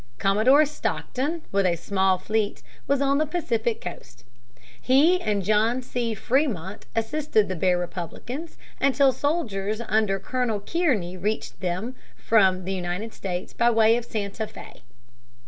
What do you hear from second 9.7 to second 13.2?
under Colonel Kearney reached them from the United